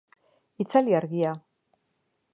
[0.65, 1.35] Itzali argia